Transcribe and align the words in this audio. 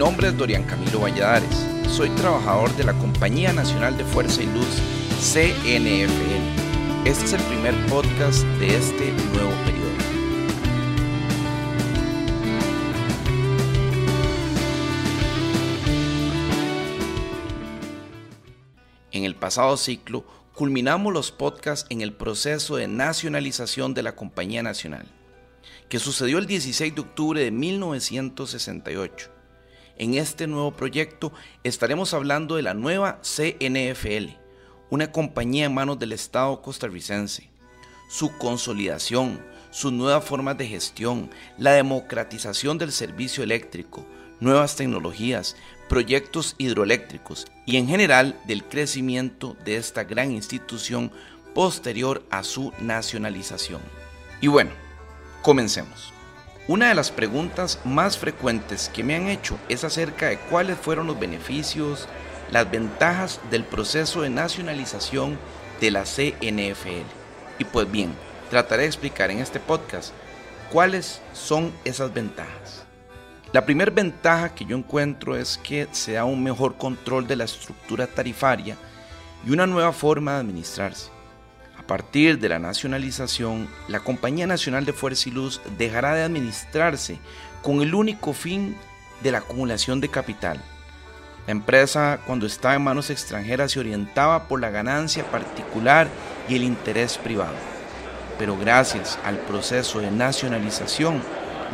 Mi 0.00 0.06
nombre 0.06 0.28
es 0.28 0.38
Dorian 0.38 0.62
Camilo 0.62 1.00
Valladares. 1.00 1.66
Soy 1.86 2.08
trabajador 2.16 2.74
de 2.74 2.84
la 2.84 2.94
Compañía 2.94 3.52
Nacional 3.52 3.98
de 3.98 4.04
Fuerza 4.06 4.42
y 4.42 4.46
Luz, 4.46 4.80
CNFL. 5.20 7.06
Este 7.06 7.26
es 7.26 7.32
el 7.34 7.42
primer 7.42 7.74
podcast 7.86 8.44
de 8.58 8.78
este 8.78 9.12
nuevo 9.34 9.50
periodo. 9.66 9.90
En 19.12 19.24
el 19.24 19.34
pasado 19.34 19.76
ciclo, 19.76 20.24
culminamos 20.54 21.12
los 21.12 21.30
podcasts 21.30 21.84
en 21.90 22.00
el 22.00 22.14
proceso 22.14 22.76
de 22.76 22.88
nacionalización 22.88 23.92
de 23.92 24.02
la 24.02 24.16
Compañía 24.16 24.62
Nacional, 24.62 25.04
que 25.90 25.98
sucedió 25.98 26.38
el 26.38 26.46
16 26.46 26.94
de 26.94 27.00
octubre 27.02 27.44
de 27.44 27.50
1968 27.50 29.39
en 30.00 30.14
este 30.14 30.46
nuevo 30.46 30.70
proyecto 30.70 31.30
estaremos 31.62 32.14
hablando 32.14 32.56
de 32.56 32.62
la 32.62 32.72
nueva 32.72 33.20
CNFL, 33.20 34.30
una 34.88 35.12
compañía 35.12 35.66
en 35.66 35.74
manos 35.74 35.98
del 35.98 36.12
Estado 36.12 36.62
costarricense, 36.62 37.50
su 38.08 38.34
consolidación, 38.38 39.44
sus 39.70 39.92
nuevas 39.92 40.24
formas 40.24 40.56
de 40.56 40.66
gestión, 40.66 41.28
la 41.58 41.72
democratización 41.72 42.78
del 42.78 42.92
servicio 42.92 43.44
eléctrico, 43.44 44.06
nuevas 44.40 44.74
tecnologías, 44.74 45.54
proyectos 45.90 46.54
hidroeléctricos 46.56 47.46
y 47.66 47.76
en 47.76 47.86
general 47.86 48.40
del 48.46 48.64
crecimiento 48.64 49.54
de 49.66 49.76
esta 49.76 50.04
gran 50.04 50.32
institución 50.32 51.12
posterior 51.54 52.24
a 52.30 52.42
su 52.42 52.72
nacionalización. 52.80 53.82
Y 54.40 54.46
bueno, 54.46 54.70
comencemos. 55.42 56.14
Una 56.70 56.90
de 56.90 56.94
las 56.94 57.10
preguntas 57.10 57.80
más 57.84 58.16
frecuentes 58.16 58.88
que 58.94 59.02
me 59.02 59.16
han 59.16 59.26
hecho 59.26 59.58
es 59.68 59.82
acerca 59.82 60.28
de 60.28 60.38
cuáles 60.38 60.78
fueron 60.78 61.08
los 61.08 61.18
beneficios, 61.18 62.06
las 62.52 62.70
ventajas 62.70 63.40
del 63.50 63.64
proceso 63.64 64.22
de 64.22 64.30
nacionalización 64.30 65.36
de 65.80 65.90
la 65.90 66.04
CNFL. 66.04 67.08
Y 67.58 67.64
pues 67.64 67.90
bien, 67.90 68.14
trataré 68.50 68.82
de 68.82 68.86
explicar 68.86 69.32
en 69.32 69.40
este 69.40 69.58
podcast 69.58 70.12
cuáles 70.70 71.20
son 71.32 71.72
esas 71.84 72.14
ventajas. 72.14 72.84
La 73.52 73.66
primera 73.66 73.90
ventaja 73.90 74.54
que 74.54 74.64
yo 74.64 74.76
encuentro 74.76 75.34
es 75.34 75.58
que 75.58 75.88
se 75.90 76.12
da 76.12 76.24
un 76.24 76.40
mejor 76.40 76.76
control 76.76 77.26
de 77.26 77.34
la 77.34 77.46
estructura 77.46 78.06
tarifaria 78.06 78.76
y 79.44 79.50
una 79.50 79.66
nueva 79.66 79.92
forma 79.92 80.34
de 80.34 80.38
administrarse. 80.38 81.10
A 81.80 81.82
partir 81.82 82.38
de 82.38 82.50
la 82.50 82.58
nacionalización, 82.58 83.66
la 83.88 84.00
Compañía 84.00 84.46
Nacional 84.46 84.84
de 84.84 84.92
Fuerza 84.92 85.30
y 85.30 85.32
Luz 85.32 85.62
dejará 85.78 86.14
de 86.14 86.22
administrarse 86.22 87.18
con 87.62 87.80
el 87.80 87.94
único 87.94 88.34
fin 88.34 88.76
de 89.22 89.32
la 89.32 89.38
acumulación 89.38 89.98
de 89.98 90.10
capital. 90.10 90.62
La 91.46 91.52
empresa, 91.52 92.20
cuando 92.26 92.46
estaba 92.46 92.74
en 92.74 92.84
manos 92.84 93.08
extranjeras, 93.08 93.72
se 93.72 93.80
orientaba 93.80 94.46
por 94.46 94.60
la 94.60 94.68
ganancia 94.68 95.24
particular 95.30 96.06
y 96.50 96.56
el 96.56 96.64
interés 96.64 97.16
privado. 97.16 97.56
Pero 98.38 98.58
gracias 98.58 99.18
al 99.24 99.38
proceso 99.38 100.00
de 100.00 100.10
nacionalización, 100.10 101.22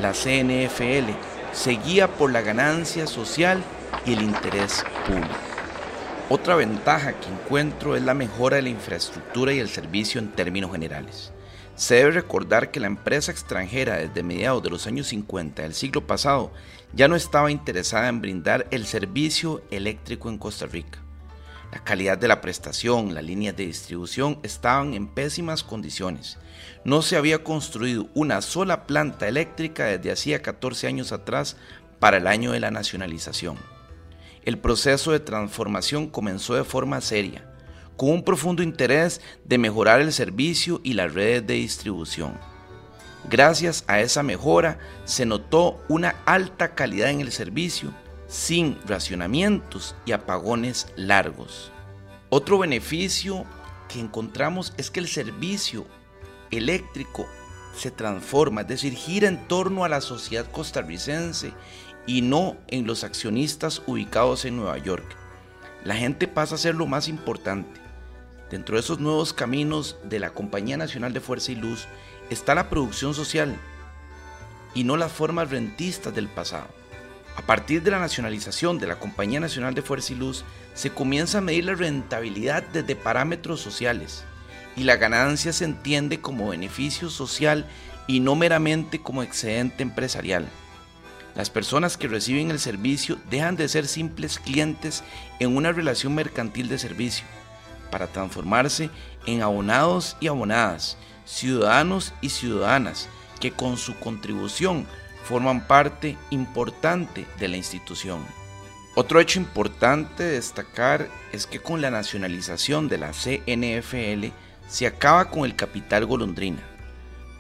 la 0.01 0.13
CNFL 0.13 1.11
seguía 1.53 2.07
por 2.07 2.31
la 2.31 2.43
ganancia 2.43 3.09
social 3.09 3.61
y 4.07 4.13
el 4.13 4.23
interés 4.23 4.85
público. 5.05 5.46
Otra 6.29 6.57
ventaja 6.57 7.13
que 7.13 7.29
encuentro 7.29 7.95
es 7.95 8.03
la 8.03 8.13
mejora 8.13 8.57
de 8.57 8.63
la 8.63 8.69
infraestructura 8.69 9.53
y 9.53 9.61
el 9.61 9.69
servicio 9.69 10.21
en 10.21 10.33
términos 10.33 10.73
generales. 10.73 11.33
Se 11.77 11.95
debe 11.95 12.11
recordar 12.11 12.73
que 12.73 12.81
la 12.81 12.89
empresa 12.89 13.31
extranjera 13.31 13.99
desde 13.99 14.25
mediados 14.25 14.61
de 14.65 14.71
los 14.71 14.89
años 14.89 15.07
50 15.07 15.63
del 15.63 15.73
siglo 15.73 16.05
pasado 16.05 16.53
ya 16.93 17.07
no 17.07 17.15
estaba 17.15 17.53
interesada 17.53 18.09
en 18.09 18.21
brindar 18.21 18.67
el 18.73 18.87
servicio 18.87 19.63
eléctrico 19.71 20.29
en 20.29 20.39
Costa 20.39 20.67
Rica. 20.67 20.99
La 21.71 21.85
calidad 21.85 22.19
de 22.19 22.27
la 22.27 22.41
prestación, 22.41 23.15
las 23.15 23.23
líneas 23.23 23.57
de 23.57 23.67
distribución 23.67 24.41
estaban 24.43 24.95
en 24.95 25.07
pésimas 25.07 25.63
condiciones. 25.63 26.39
No 26.85 27.03
se 27.03 27.17
había 27.17 27.45
construido 27.45 28.09
una 28.15 28.43
sola 28.43 28.89
planta 28.89 29.29
eléctrica 29.29 29.85
desde 29.85 30.11
hacía 30.11 30.43
14 30.43 30.89
años 30.89 31.13
atrás 31.13 31.57
para 32.01 32.17
el 32.17 32.27
año 32.27 32.51
de 32.51 32.59
la 32.59 32.73
nacionalización 32.73 33.76
el 34.47 34.59
proceso 34.59 35.11
de 35.11 35.21
transformación 35.21 36.07
comenzó 36.07 36.55
de 36.55 36.65
forma 36.65 37.01
seria, 37.01 37.45
con 37.97 38.11
un 38.11 38.23
profundo 38.23 38.63
interés 38.63 39.21
de 39.45 39.59
mejorar 39.59 40.01
el 40.01 40.13
servicio 40.13 40.81
y 40.85 40.93
las 40.93 41.13
redes 41.13 41.47
de 41.47 41.55
distribución. 41.55 42.39
Gracias 43.29 43.83
a 43.89 44.01
esa 44.01 44.23
mejora 44.23 44.79
se 45.05 45.27
notó 45.27 45.83
una 45.89 46.11
alta 46.27 46.77
calidad 46.77 47.11
en 47.11 47.21
el 47.21 47.33
servicio, 47.33 47.93
sin 48.29 48.79
racionamientos 48.87 49.97
y 50.05 50.13
apagones 50.13 50.87
largos. 50.95 51.73
Otro 52.29 52.59
beneficio 52.59 53.45
que 53.89 53.99
encontramos 53.99 54.75
es 54.77 54.93
que 54.93 55.01
el 55.01 55.09
servicio 55.09 55.87
eléctrico 56.53 57.27
se 57.77 57.91
transforma, 57.91 58.61
es 58.61 58.69
decir, 58.69 58.95
gira 58.95 59.27
en 59.27 59.49
torno 59.49 59.85
a 59.85 59.89
la 59.89 60.01
sociedad 60.01 60.49
costarricense 60.51 61.53
y 62.07 62.23
no 62.23 62.57
en 62.69 62.87
los 62.87 63.05
accionistas 63.05 63.83
ubicados 63.87 64.45
en 64.45 64.57
Nueva 64.57 64.79
York. 64.79 65.05
La 65.85 65.97
gente 65.97 66.29
pasa 66.29 66.55
a 66.55 66.59
ser 66.59 66.75
lo 66.75 66.87
más 66.87 67.09
importante. 67.09 67.81
Dentro 68.51 68.77
de 68.77 68.81
esos 68.81 69.01
nuevos 69.01 69.33
caminos 69.33 69.97
de 70.05 70.21
la 70.21 70.31
Compañía 70.31 70.77
Nacional 70.77 71.13
de 71.13 71.21
Fuerza 71.21 71.53
y 71.53 71.57
Luz 71.57 71.89
está 72.31 72.55
la 72.55 72.71
producción 72.71 73.15
social 73.15 73.57
y 74.75 74.85
no 74.85 74.97
las 74.97 75.13
formas 75.13 75.51
rentistas 75.51 76.15
del 76.15 76.29
pasado. 76.29 76.69
A 77.37 77.43
partir 77.43 77.83
de 77.83 77.91
la 77.91 77.99
nacionalización 77.99 78.79
de 78.79 78.87
la 78.87 78.99
Compañía 78.99 79.41
Nacional 79.41 79.75
de 79.75 79.83
Fuerza 79.83 80.13
y 80.13 80.17
Luz, 80.17 80.45
se 80.75 80.91
comienza 80.91 81.39
a 81.39 81.43
medir 81.43 81.65
la 81.65 81.75
rentabilidad 81.75 82.63
desde 82.73 82.97
parámetros 82.97 83.61
sociales 83.61 84.25
y 84.77 84.85
la 84.85 84.97
ganancia 84.97 85.53
se 85.53 85.65
entiende 85.65 86.21
como 86.21 86.49
beneficio 86.49 87.11
social 87.11 87.67
y 88.07 88.21
no 88.21 88.37
meramente 88.37 89.03
como 89.03 89.23
excedente 89.23 89.83
empresarial. 89.83 90.47
Las 91.37 91.51
personas 91.51 91.99
que 91.99 92.09
reciben 92.09 92.51
el 92.51 92.59
servicio 92.59 93.19
dejan 93.31 93.57
de 93.57 93.69
ser 93.69 93.87
simples 93.87 94.39
clientes 94.39 95.05
en 95.39 95.55
una 95.55 95.71
relación 95.71 96.15
mercantil 96.15 96.69
de 96.69 96.79
servicio 96.79 97.27
para 97.91 98.07
transformarse 98.07 98.89
en 99.27 99.43
abonados 99.43 100.17
y 100.19 100.29
abonadas, 100.29 100.97
ciudadanos 101.27 102.15
y 102.23 102.31
ciudadanas 102.31 103.11
que 103.39 103.53
con 103.53 103.77
su 103.77 103.99
contribución 103.99 104.87
forman 105.25 105.67
parte 105.67 106.17
importante 106.31 107.27
de 107.39 107.49
la 107.49 107.59
institución. 107.59 108.25
Otro 108.95 109.21
hecho 109.21 109.39
importante 109.39 110.23
de 110.23 110.33
destacar 110.33 111.11
es 111.33 111.47
que 111.47 111.61
con 111.61 111.83
la 111.83 111.91
nacionalización 111.91 112.89
de 112.89 112.97
la 112.97 113.13
CNFL 113.13 114.33
se 114.69 114.87
acaba 114.87 115.27
con 115.31 115.45
el 115.45 115.55
capital 115.55 116.07
golondrina. 116.07 116.63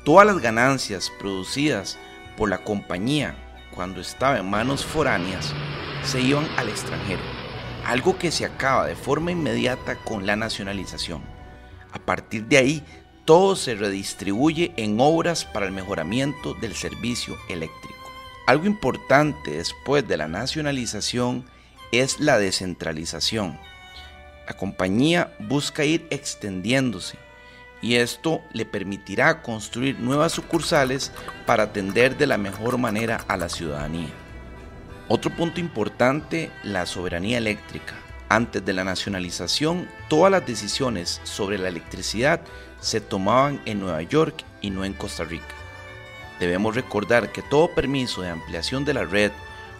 Todas 0.04 0.26
las 0.26 0.38
ganancias 0.40 1.10
producidas 1.18 1.98
por 2.36 2.50
la 2.50 2.58
compañía 2.58 3.34
cuando 3.76 4.00
estaba 4.00 4.38
en 4.38 4.50
manos 4.50 4.84
foráneas, 4.84 5.54
se 6.02 6.20
iban 6.20 6.48
al 6.56 6.68
extranjero, 6.68 7.22
algo 7.84 8.18
que 8.18 8.32
se 8.32 8.46
acaba 8.46 8.86
de 8.86 8.96
forma 8.96 9.30
inmediata 9.30 9.96
con 9.96 10.26
la 10.26 10.34
nacionalización. 10.34 11.22
A 11.92 11.98
partir 11.98 12.46
de 12.46 12.56
ahí, 12.56 12.82
todo 13.26 13.54
se 13.54 13.74
redistribuye 13.74 14.72
en 14.76 14.96
obras 14.98 15.44
para 15.44 15.66
el 15.66 15.72
mejoramiento 15.72 16.54
del 16.54 16.74
servicio 16.74 17.36
eléctrico. 17.48 17.94
Algo 18.46 18.66
importante 18.66 19.50
después 19.50 20.06
de 20.08 20.16
la 20.16 20.28
nacionalización 20.28 21.44
es 21.92 22.20
la 22.20 22.38
descentralización. 22.38 23.58
La 24.46 24.56
compañía 24.56 25.36
busca 25.40 25.84
ir 25.84 26.06
extendiéndose, 26.10 27.18
y 27.86 27.94
esto 27.94 28.42
le 28.52 28.64
permitirá 28.64 29.42
construir 29.42 30.00
nuevas 30.00 30.32
sucursales 30.32 31.12
para 31.46 31.62
atender 31.62 32.18
de 32.18 32.26
la 32.26 32.36
mejor 32.36 32.78
manera 32.78 33.24
a 33.28 33.36
la 33.36 33.48
ciudadanía. 33.48 34.08
Otro 35.06 35.30
punto 35.30 35.60
importante, 35.60 36.50
la 36.64 36.84
soberanía 36.84 37.38
eléctrica. 37.38 37.94
Antes 38.28 38.64
de 38.64 38.72
la 38.72 38.82
nacionalización, 38.82 39.88
todas 40.08 40.32
las 40.32 40.44
decisiones 40.44 41.20
sobre 41.22 41.58
la 41.58 41.68
electricidad 41.68 42.40
se 42.80 43.00
tomaban 43.00 43.62
en 43.66 43.78
Nueva 43.78 44.02
York 44.02 44.42
y 44.60 44.70
no 44.70 44.84
en 44.84 44.92
Costa 44.92 45.22
Rica. 45.22 45.54
Debemos 46.40 46.74
recordar 46.74 47.30
que 47.30 47.42
todo 47.42 47.72
permiso 47.72 48.20
de 48.20 48.30
ampliación 48.30 48.84
de 48.84 48.94
la 48.94 49.04
red, 49.04 49.30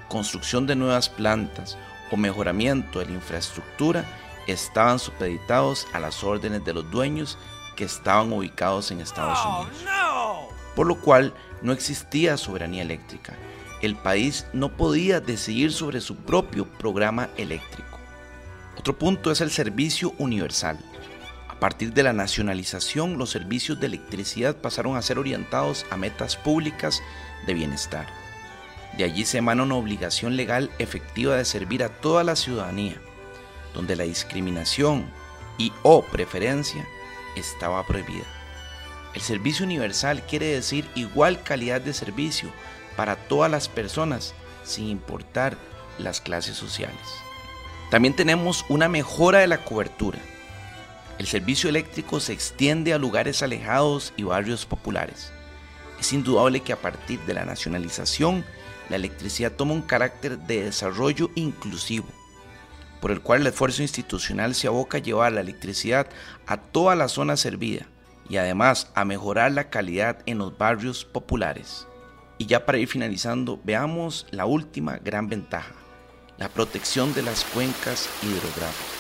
construcción 0.09 0.69
de 0.69 0.77
nuevas 0.77 1.09
plantas 1.09 1.77
o 2.13 2.17
mejoramiento 2.17 3.01
de 3.01 3.07
la 3.07 3.13
infraestructura 3.15 4.05
estaban 4.47 5.01
supeditados 5.01 5.89
a 5.93 5.99
las 5.99 6.23
órdenes 6.23 6.65
de 6.65 6.73
los 6.73 6.89
dueños 6.89 7.37
que 7.77 7.85
estaban 7.85 8.33
ubicados 8.33 8.91
en 8.91 9.01
Estados 9.01 9.39
oh, 9.45 9.61
Unidos. 9.61 9.85
Por 10.75 10.87
lo 10.87 11.01
cual 11.01 11.33
no 11.63 11.73
existía 11.73 12.37
soberanía 12.37 12.83
eléctrica. 12.83 13.35
El 13.83 13.95
país 13.95 14.47
no 14.53 14.71
podía 14.77 15.21
decidir 15.21 15.73
sobre 15.73 16.01
su 16.01 16.17
propio 16.17 16.67
programa 16.67 17.29
eléctrico. 17.37 17.99
Otro 18.79 18.99
punto 18.99 19.31
es 19.31 19.41
el 19.41 19.51
servicio 19.51 20.15
universal. 20.19 20.79
A 21.49 21.59
partir 21.59 21.93
de 21.93 22.03
la 22.03 22.13
nacionalización, 22.13 23.17
los 23.17 23.31
servicios 23.31 23.81
de 23.81 23.87
electricidad 23.87 24.57
pasaron 24.57 24.97
a 24.97 25.03
ser 25.03 25.19
orientados 25.19 25.87
a 25.91 25.97
metas 25.97 26.37
públicas 26.37 27.03
de 27.47 27.55
bienestar. 27.55 28.07
De 28.99 29.05
allí 29.05 29.25
se 29.25 29.39
emana 29.39 29.63
una 29.63 29.77
obligación 29.77 30.37
legal 30.37 30.71
efectiva 30.79 31.37
de 31.37 31.45
servir 31.45 31.83
a 31.83 31.89
toda 31.89 32.25
la 32.25 32.37
ciudadanía, 32.37 33.01
donde 33.75 33.97
la 33.97 34.05
discriminación 34.05 35.07
y 35.59 35.73
o 35.83 36.03
preferencia 36.03 36.87
estaba 37.37 37.87
prohibida. 37.87 38.25
El 39.15 39.23
servicio 39.23 39.65
universal 39.65 40.23
quiere 40.27 40.47
decir 40.47 40.89
igual 40.95 41.43
calidad 41.43 41.81
de 41.81 41.95
servicio 41.95 42.51
para 42.97 43.17
todas 43.17 43.51
las 43.51 43.69
personas, 43.69 44.35
sin 44.65 44.89
importar 44.89 45.57
las 45.99 46.21
clases 46.21 46.57
sociales. 46.57 47.01
También 47.91 48.15
tenemos 48.15 48.65
una 48.69 48.89
mejora 48.89 49.39
de 49.39 49.47
la 49.47 49.65
cobertura. 49.65 50.19
El 51.19 51.27
servicio 51.27 51.71
eléctrico 51.71 52.21
se 52.21 52.33
extiende 52.33 52.93
a 52.93 52.99
lugares 52.99 53.43
alejados 53.43 54.13
y 54.17 54.25
barrios 54.25 54.67
populares. 54.67 55.33
Es 55.99 56.13
indudable 56.13 56.61
que 56.61 56.73
a 56.73 56.81
partir 56.81 57.21
de 57.21 57.35
la 57.35 57.45
nacionalización, 57.45 58.45
la 58.91 58.97
electricidad 58.97 59.53
toma 59.53 59.73
un 59.73 59.83
carácter 59.83 60.39
de 60.39 60.65
desarrollo 60.65 61.31
inclusivo, 61.35 62.07
por 63.01 63.11
el 63.11 63.21
cual 63.21 63.43
el 63.43 63.49
esfuerzo 63.49 63.83
institucional 63.83 64.55
se 64.55 64.67
aboca 64.67 64.99
a 64.99 65.03
llevar 65.03 65.33
la 65.33 65.41
electricidad 65.41 66.09
a 66.47 66.57
toda 66.57 66.97
la 66.97 67.09
zona 67.09 67.37
servida 67.37 67.87
y 68.29 68.37
además 68.39 68.91
a 68.95 69.05
mejorar 69.05 69.53
la 69.53 69.71
calidad 69.71 70.19
en 70.27 70.39
los 70.39 70.57
barrios 70.57 71.05
populares. 71.05 71.87
Y 72.39 72.47
ya 72.47 72.67
para 72.67 72.79
ir 72.79 72.89
finalizando, 72.89 73.61
veamos 73.65 74.27
la 74.31 74.47
última 74.47 74.99
gran 74.99 75.29
ventaja, 75.29 75.75
la 76.39 76.49
protección 76.49 77.15
de 77.15 77.23
las 77.23 77.45
cuencas 77.45 78.09
hidrográficas. 78.23 78.97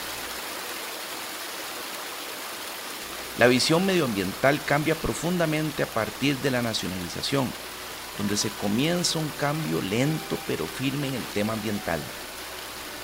La 3.39 3.49
visión 3.49 3.85
medioambiental 3.85 4.59
cambia 4.65 4.95
profundamente 4.95 5.83
a 5.83 5.87
partir 5.87 6.39
de 6.39 6.51
la 6.51 6.63
nacionalización, 6.63 7.47
donde 8.17 8.39
se 8.39 8.49
comienza 8.49 9.19
un 9.19 9.31
cambio 9.39 9.83
lento 9.83 10.39
pero 10.47 10.65
firme 10.65 11.09
en 11.09 11.15
el 11.17 11.25
tema 11.35 11.53
ambiental, 11.53 12.01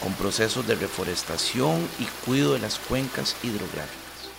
con 0.02 0.12
procesos 0.14 0.66
de 0.66 0.74
reforestación 0.74 1.88
y 1.98 2.04
cuidado 2.24 2.54
de 2.54 2.58
las 2.60 2.78
cuencas 2.78 3.36
hidrográficas. 3.42 4.30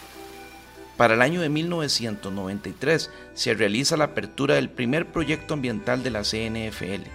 Para 0.97 1.15
el 1.15 1.21
año 1.21 1.41
de 1.41 1.49
1993 1.49 3.09
se 3.33 3.53
realiza 3.53 3.97
la 3.97 4.05
apertura 4.05 4.55
del 4.55 4.69
primer 4.69 5.11
proyecto 5.11 5.53
ambiental 5.53 6.03
de 6.03 6.11
la 6.11 6.23
CNFL, 6.23 7.07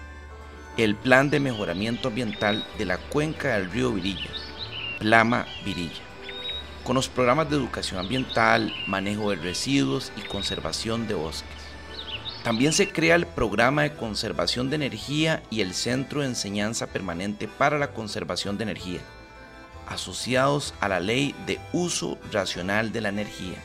el 0.76 0.96
Plan 0.96 1.30
de 1.30 1.40
Mejoramiento 1.40 2.08
Ambiental 2.08 2.66
de 2.78 2.84
la 2.86 2.98
Cuenca 2.98 3.56
del 3.56 3.70
Río 3.70 3.92
Virilla, 3.92 4.30
Plama 4.98 5.46
Virilla 5.64 6.08
con 6.88 6.94
los 6.94 7.10
programas 7.10 7.50
de 7.50 7.56
educación 7.56 8.00
ambiental, 8.00 8.72
manejo 8.86 9.28
de 9.28 9.36
residuos 9.36 10.10
y 10.16 10.22
conservación 10.22 11.06
de 11.06 11.12
bosques. 11.12 11.67
También 12.42 12.72
se 12.72 12.88
crea 12.90 13.14
el 13.14 13.26
programa 13.26 13.82
de 13.82 13.94
conservación 13.94 14.70
de 14.70 14.76
energía 14.76 15.42
y 15.50 15.60
el 15.60 15.74
Centro 15.74 16.20
de 16.20 16.28
Enseñanza 16.28 16.86
Permanente 16.86 17.48
para 17.48 17.78
la 17.78 17.92
Conservación 17.92 18.56
de 18.56 18.64
Energía, 18.64 19.00
asociados 19.86 20.74
a 20.80 20.88
la 20.88 21.00
Ley 21.00 21.34
de 21.46 21.58
Uso 21.72 22.18
Racional 22.32 22.92
de 22.92 23.00
la 23.00 23.08
Energía. 23.08 23.58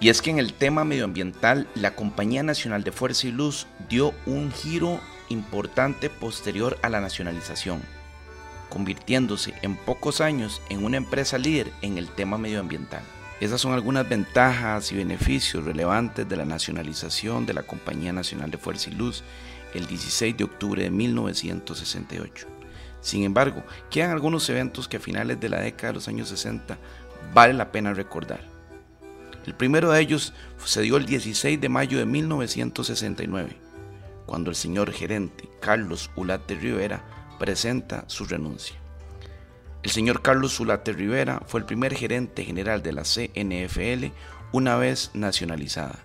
Y 0.00 0.08
es 0.08 0.22
que 0.22 0.30
en 0.30 0.38
el 0.38 0.54
tema 0.54 0.84
medioambiental, 0.84 1.68
la 1.74 1.94
Compañía 1.94 2.42
Nacional 2.42 2.84
de 2.84 2.92
Fuerza 2.92 3.26
y 3.26 3.32
Luz 3.32 3.66
dio 3.88 4.14
un 4.26 4.52
giro 4.52 5.00
importante 5.28 6.08
posterior 6.08 6.78
a 6.82 6.88
la 6.88 7.00
nacionalización 7.00 7.82
convirtiéndose 8.68 9.54
en 9.62 9.76
pocos 9.76 10.20
años 10.20 10.60
en 10.68 10.84
una 10.84 10.96
empresa 10.96 11.38
líder 11.38 11.72
en 11.82 11.98
el 11.98 12.08
tema 12.08 12.38
medioambiental. 12.38 13.02
Esas 13.40 13.60
son 13.60 13.72
algunas 13.72 14.08
ventajas 14.08 14.90
y 14.90 14.96
beneficios 14.96 15.64
relevantes 15.64 16.28
de 16.28 16.36
la 16.36 16.44
nacionalización 16.44 17.46
de 17.46 17.54
la 17.54 17.62
Compañía 17.62 18.12
Nacional 18.12 18.50
de 18.50 18.58
Fuerza 18.58 18.90
y 18.90 18.94
Luz 18.94 19.22
el 19.74 19.86
16 19.86 20.36
de 20.36 20.44
octubre 20.44 20.82
de 20.82 20.90
1968. 20.90 22.48
Sin 23.00 23.22
embargo, 23.22 23.62
quedan 23.90 24.10
algunos 24.10 24.48
eventos 24.50 24.88
que 24.88 24.96
a 24.96 25.00
finales 25.00 25.38
de 25.38 25.48
la 25.48 25.60
década 25.60 25.88
de 25.88 25.94
los 25.94 26.08
años 26.08 26.28
60 26.30 26.78
vale 27.32 27.54
la 27.54 27.70
pena 27.70 27.94
recordar. 27.94 28.40
El 29.46 29.54
primero 29.54 29.92
de 29.92 30.00
ellos 30.00 30.34
se 30.64 30.82
dio 30.82 30.96
el 30.96 31.06
16 31.06 31.60
de 31.60 31.68
mayo 31.68 31.98
de 31.98 32.06
1969, 32.06 33.56
cuando 34.26 34.50
el 34.50 34.56
señor 34.56 34.92
gerente 34.92 35.48
Carlos 35.60 36.10
Ulate 36.16 36.56
Rivera 36.56 37.04
presenta 37.38 38.04
su 38.08 38.24
renuncia. 38.24 38.76
El 39.84 39.90
señor 39.90 40.22
Carlos 40.22 40.56
Zulate 40.56 40.92
Rivera 40.92 41.40
fue 41.46 41.60
el 41.60 41.66
primer 41.66 41.94
gerente 41.94 42.44
general 42.44 42.82
de 42.82 42.92
la 42.92 43.02
CNFL 43.02 44.12
una 44.50 44.76
vez 44.76 45.12
nacionalizada. 45.14 46.00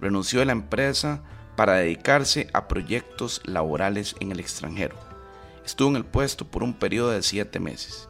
Renunció 0.00 0.40
de 0.40 0.46
la 0.46 0.52
empresa 0.52 1.22
para 1.56 1.74
dedicarse 1.74 2.48
a 2.52 2.66
proyectos 2.66 3.42
laborales 3.44 4.16
en 4.18 4.32
el 4.32 4.40
extranjero. 4.40 4.96
Estuvo 5.64 5.90
en 5.90 5.96
el 5.96 6.04
puesto 6.04 6.50
por 6.50 6.64
un 6.64 6.74
periodo 6.74 7.10
de 7.10 7.22
siete 7.22 7.60
meses. 7.60 8.08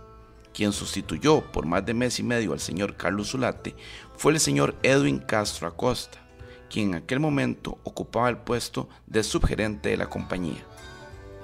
Quien 0.55 0.73
sustituyó 0.73 1.43
por 1.53 1.67
más 1.67 1.85
de 1.85 1.93
mes 1.93 2.19
y 2.19 2.23
medio 2.23 2.55
al 2.55 2.61
señor 2.61 2.97
Carlos 2.97 3.33
Zulate 3.33 3.77
fue 4.17 4.33
el 4.33 4.41
señor 4.41 4.77
Edwin 4.83 5.19
Castro 5.19 5.69
Acosta, 5.69 6.19
quien 6.71 6.91
en 6.91 6.95
aquel 6.95 7.21
momento 7.21 7.79
ocupaba 7.85 8.31
el 8.31 8.39
puesto 8.39 8.89
de 9.07 9.23
subgerente 9.25 9.91
de 9.91 9.99
la 9.99 10.09
compañía. 10.09 10.65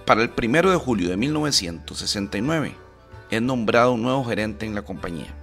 Para 0.06 0.22
el 0.22 0.32
1 0.36 0.70
de 0.70 0.76
julio 0.76 1.10
de 1.10 1.16
1969 1.18 2.85
es 3.31 3.43
nombrado 3.43 3.93
un 3.93 4.02
nuevo 4.02 4.25
gerente 4.25 4.67
en 4.67 4.75
la 4.75 4.82
compañía. 4.82 5.34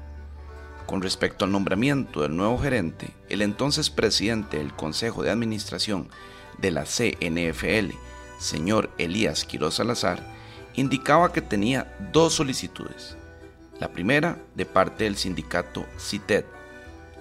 Con 0.86 1.02
respecto 1.02 1.46
al 1.46 1.52
nombramiento 1.52 2.22
del 2.22 2.36
nuevo 2.36 2.58
gerente, 2.58 3.12
el 3.30 3.42
entonces 3.42 3.90
presidente 3.90 4.58
del 4.58 4.74
Consejo 4.74 5.24
de 5.24 5.32
Administración 5.32 6.10
de 6.58 6.72
la 6.72 6.84
CNFL, 6.84 7.96
señor 8.40 8.90
Elías 8.98 9.46
Quiroz 9.46 9.76
Salazar, 9.76 10.20
indicaba 10.76 11.32
que 11.32 11.42
tenía 11.42 11.96
dos 12.12 12.34
solicitudes. 12.34 13.18
La 13.80 13.92
primera 13.92 14.38
de 14.56 14.66
parte 14.66 15.06
del 15.06 15.16
sindicato 15.16 15.86
CITED, 16.00 16.46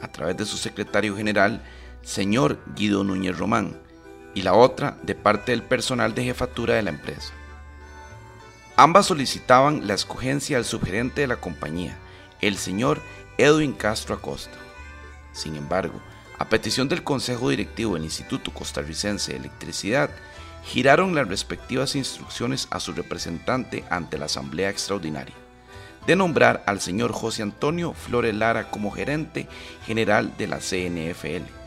a 0.00 0.08
través 0.08 0.36
de 0.36 0.44
su 0.44 0.56
secretario 0.56 1.16
general, 1.16 1.62
señor 2.02 2.58
Guido 2.74 3.04
Núñez 3.04 3.38
Román, 3.38 3.76
y 4.34 4.42
la 4.42 4.54
otra 4.54 4.98
de 5.02 5.14
parte 5.14 5.52
del 5.52 5.62
personal 5.62 6.14
de 6.14 6.24
jefatura 6.24 6.74
de 6.74 6.82
la 6.82 6.90
empresa. 6.90 7.32
Ambas 8.76 9.06
solicitaban 9.06 9.86
la 9.86 9.94
escogencia 9.94 10.56
del 10.56 10.64
subgerente 10.64 11.20
de 11.20 11.26
la 11.26 11.36
compañía, 11.36 11.98
el 12.40 12.56
señor 12.56 13.00
Edwin 13.38 13.72
Castro 13.72 14.14
Acosta. 14.14 14.56
Sin 15.32 15.56
embargo, 15.56 16.00
a 16.38 16.48
petición 16.48 16.88
del 16.88 17.04
Consejo 17.04 17.50
Directivo 17.50 17.94
del 17.94 18.04
Instituto 18.04 18.52
Costarricense 18.52 19.32
de 19.32 19.38
Electricidad, 19.38 20.10
giraron 20.64 21.14
las 21.14 21.28
respectivas 21.28 21.94
instrucciones 21.96 22.68
a 22.70 22.80
su 22.80 22.92
representante 22.92 23.84
ante 23.90 24.18
la 24.18 24.26
Asamblea 24.26 24.70
Extraordinaria, 24.70 25.34
de 26.06 26.16
nombrar 26.16 26.62
al 26.66 26.80
señor 26.80 27.12
José 27.12 27.42
Antonio 27.42 27.92
Flores 27.92 28.34
Lara 28.34 28.70
como 28.70 28.90
gerente 28.90 29.48
general 29.86 30.36
de 30.36 30.46
la 30.46 30.58
CNFL 30.58 31.62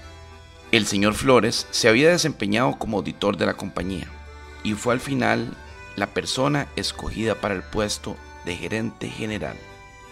el 0.72 0.86
señor 0.86 1.14
Flores 1.14 1.68
se 1.72 1.88
había 1.88 2.10
desempeñado 2.10 2.78
como 2.78 2.98
auditor 2.98 3.38
de 3.38 3.46
la 3.46 3.54
compañía 3.54 4.08
y 4.64 4.74
fue 4.74 4.94
al 4.94 5.00
final 5.00 5.54
la 5.96 6.08
persona 6.08 6.68
escogida 6.76 7.36
para 7.36 7.54
el 7.54 7.64
puesto 7.64 8.16
de 8.46 8.56
gerente 8.56 9.10
general. 9.10 9.58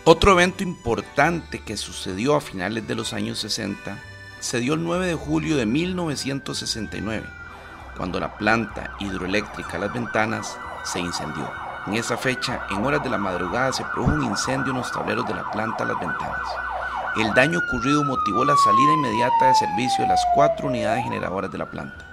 Otro 0.06 0.34
evento 0.34 0.64
importante 0.64 1.60
que 1.60 1.78
sucedió 1.78 2.36
a 2.36 2.42
finales 2.42 2.88
de 2.88 2.96
los 2.96 3.14
años 3.14 3.40
60 3.40 3.98
se 4.40 4.60
dio 4.60 4.74
el 4.74 4.84
9 4.84 5.08
de 5.08 5.16
julio 5.16 5.56
de 5.56 5.66
1969, 5.66 7.26
cuando 7.96 8.20
la 8.20 8.38
planta 8.38 8.96
hidroeléctrica 9.00 9.78
Las 9.78 9.94
Ventanas 9.94 10.58
se 10.84 11.00
incendió. 11.00 11.50
En 11.88 11.94
esa 11.94 12.18
fecha, 12.18 12.66
en 12.70 12.84
horas 12.84 13.04
de 13.04 13.10
la 13.10 13.18
madrugada, 13.18 13.72
se 13.72 13.86
produjo 13.86 14.14
un 14.14 14.24
incendio 14.24 14.72
en 14.72 14.80
los 14.80 14.92
tableros 14.92 15.26
de 15.28 15.36
la 15.36 15.50
planta 15.52 15.86
Las 15.86 16.00
Ventanas. 16.00 16.48
El 17.16 17.34
daño 17.34 17.60
ocurrido 17.60 18.04
motivó 18.04 18.44
la 18.44 18.58
salida 18.58 18.94
inmediata 18.94 19.48
de 19.48 19.56
servicio 19.56 20.04
de 20.04 20.10
las 20.10 20.26
cuatro 20.34 20.68
unidades 20.68 21.04
generadoras 21.04 21.52
de 21.52 21.58
la 21.58 21.66
planta. 21.66 22.13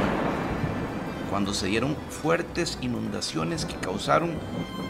cuando 1.30 1.54
se 1.54 1.69
dieron 1.69 1.97
fuertes 2.11 2.76
inundaciones 2.80 3.64
que 3.64 3.76
causaron 3.76 4.38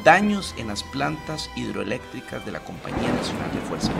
daños 0.04 0.54
en 0.58 0.66
las 0.68 0.82
plantas 0.82 1.50
hidroeléctricas 1.56 2.44
de 2.44 2.52
la 2.52 2.60
Compañía 2.60 3.10
Nacional 3.12 3.50
de 3.52 3.60
Fuerza 3.60 3.92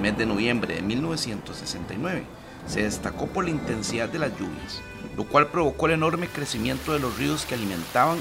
mes 0.00 0.16
de 0.16 0.26
noviembre 0.26 0.76
de 0.76 0.82
1969 0.82 2.24
se 2.66 2.82
destacó 2.82 3.26
por 3.26 3.44
la 3.44 3.50
intensidad 3.50 4.08
de 4.08 4.18
las 4.18 4.32
lluvias, 4.32 4.80
lo 5.16 5.24
cual 5.24 5.48
provocó 5.48 5.86
el 5.86 5.92
enorme 5.92 6.28
crecimiento 6.28 6.92
de 6.92 6.98
los 6.98 7.16
ríos 7.18 7.44
que 7.44 7.54
alimentaban 7.54 8.18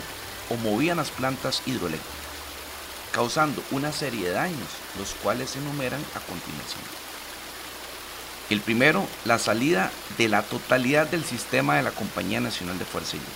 o 0.50 0.55
movían 0.57 0.98
las 0.98 1.12
plantas 1.12 1.62
hidroeléctricas, 1.65 2.17
causando 3.12 3.63
una 3.71 3.91
serie 3.91 4.27
de 4.27 4.33
daños, 4.33 4.69
los 4.98 5.13
cuales 5.15 5.51
se 5.51 5.59
enumeran 5.59 6.01
a 6.15 6.19
continuación. 6.19 6.81
El 8.50 8.62
primero, 8.62 9.05
la 9.25 9.38
salida 9.38 9.91
de 10.17 10.27
la 10.27 10.41
totalidad 10.41 11.07
del 11.07 11.24
sistema 11.24 11.75
de 11.75 11.83
la 11.83 11.91
Compañía 11.91 12.39
Nacional 12.39 12.79
de 12.79 12.86
Fuerza 12.86 13.15
y 13.15 13.19
Luz. 13.19 13.27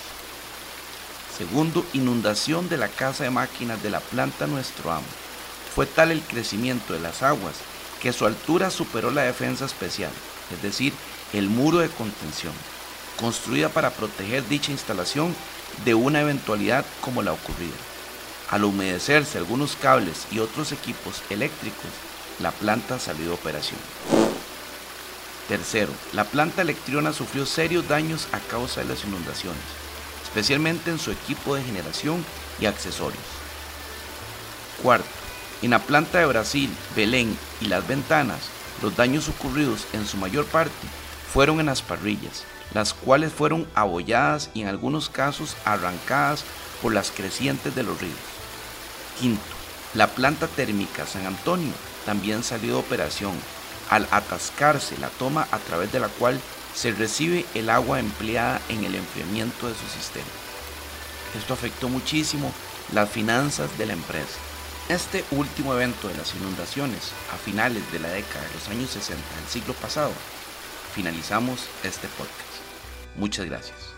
Segundo, 1.38 1.86
inundación 1.94 2.68
de 2.68 2.78
la 2.78 2.88
casa 2.88 3.24
de 3.24 3.30
máquinas 3.30 3.82
de 3.84 3.92
la 3.92 4.00
planta 4.00 4.48
Nuestro 4.48 4.92
Amo. 4.92 5.06
Fue 5.76 5.86
tal 5.86 6.12
el 6.12 6.22
crecimiento 6.22 6.94
de 6.94 7.00
las 7.00 7.22
aguas 7.22 7.56
que 8.04 8.12
su 8.12 8.26
altura 8.26 8.70
superó 8.70 9.12
la 9.12 9.24
defensa 9.24 9.64
especial, 9.64 10.12
es 10.54 10.62
decir, 10.62 10.92
el 11.32 11.48
muro 11.48 11.78
de 11.78 11.88
contención, 11.88 12.52
construida 13.18 13.70
para 13.70 13.92
proteger 13.92 14.46
dicha 14.50 14.74
instalación 14.74 15.34
de 15.86 15.96
una 15.96 16.20
eventualidad 16.20 16.86
como 17.00 17.24
la 17.24 17.32
ocurrida. 17.32 17.78
Al 18.52 18.66
humedecerse 18.66 19.38
algunos 19.38 19.78
cables 19.78 20.28
y 20.32 20.40
otros 20.40 20.74
equipos 20.74 21.24
eléctricos, 21.30 21.90
la 22.40 22.52
planta 22.52 23.00
salió 23.00 23.28
de 23.28 23.32
operación. 23.32 23.80
Tercero, 25.48 25.94
la 26.12 26.26
planta 26.26 26.62
electriona 26.62 27.14
sufrió 27.14 27.46
serios 27.46 27.88
daños 27.88 28.28
a 28.34 28.40
causa 28.40 28.82
de 28.82 28.88
las 28.88 29.06
inundaciones, 29.06 29.64
especialmente 30.24 30.92
en 30.92 31.00
su 31.00 31.12
equipo 31.12 31.56
de 31.56 31.64
generación 31.64 32.26
y 32.60 32.66
accesorios. 32.66 33.24
Cuarto, 34.82 35.23
en 35.64 35.72
la 35.72 35.80
planta 35.80 36.20
de 36.20 36.26
Brasil, 36.26 36.70
Belén 36.96 37.38
y 37.62 37.68
las 37.68 37.88
ventanas, 37.88 38.40
los 38.82 38.96
daños 38.96 39.30
ocurridos 39.30 39.88
en 39.94 40.06
su 40.06 40.18
mayor 40.18 40.46
parte 40.46 40.74
fueron 41.32 41.60
en 41.60 41.68
las 41.68 41.82
parrillas, 41.82 42.44
las 42.74 42.94
cuales 42.94 43.32
fueron 43.32 43.68
abolladas 43.74 44.50
y 44.54 44.62
en 44.62 44.68
algunos 44.68 45.10
casos 45.10 45.56
arrancadas 45.64 46.44
por 46.82 46.94
las 46.94 47.12
crecientes 47.12 47.76
de 47.76 47.84
los 47.84 48.00
ríos. 48.02 48.18
Quinto, 49.20 49.42
la 49.94 50.08
planta 50.08 50.48
térmica 50.48 51.06
San 51.06 51.26
Antonio 51.26 51.72
también 52.06 52.44
salió 52.44 52.74
de 52.74 52.80
operación 52.80 53.34
al 53.90 54.08
atascarse 54.12 54.98
la 54.98 55.10
toma 55.10 55.48
a 55.52 55.60
través 55.60 55.92
de 55.92 56.00
la 56.00 56.08
cual 56.08 56.40
se 56.76 56.92
recibe 56.92 57.46
el 57.54 57.70
agua 57.70 58.00
empleada 58.00 58.60
en 58.68 58.84
el 58.84 58.96
enfriamiento 58.96 59.68
de 59.68 59.76
su 59.76 59.88
sistema. 59.88 60.26
Esto 61.38 61.54
afectó 61.54 61.90
muchísimo 61.90 62.52
las 62.92 63.10
finanzas 63.10 63.78
de 63.78 63.86
la 63.86 63.94
empresa. 63.94 64.40
Este 64.90 65.24
último 65.32 65.74
evento 65.74 66.10
de 66.10 66.18
las 66.18 66.36
inundaciones 66.36 67.14
a 67.32 67.38
finales 67.38 67.90
de 67.94 68.00
la 68.00 68.10
década 68.10 68.46
de 68.46 68.54
los 68.54 68.68
años 68.68 68.90
60 68.90 69.16
del 69.16 69.48
siglo 69.48 69.74
pasado, 69.76 70.12
finalizamos 70.94 71.70
este 71.84 72.10
podcast. 72.10 72.54
Muchas 73.16 73.46
gracias. 73.46 73.93